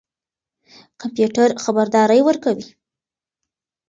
کمپيوټر 1.01 1.49
خبردارى 1.63 2.19
ورکوي. 2.23 2.67